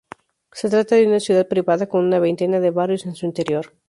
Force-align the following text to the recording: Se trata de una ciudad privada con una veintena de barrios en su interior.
Se 0.51 0.67
trata 0.67 0.95
de 0.95 1.05
una 1.05 1.19
ciudad 1.19 1.47
privada 1.47 1.85
con 1.85 2.03
una 2.03 2.17
veintena 2.17 2.59
de 2.59 2.71
barrios 2.71 3.05
en 3.05 3.13
su 3.13 3.27
interior. 3.27 3.71